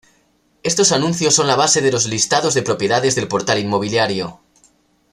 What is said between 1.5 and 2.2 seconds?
base de los